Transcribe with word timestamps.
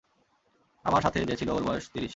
আমার 0.85 1.01
সাথে 1.01 1.19
যে 1.25 1.35
ছিলো 1.37 1.51
ওর 1.55 1.63
বয়স 1.63 1.85
ত্রিশ। 1.89 2.09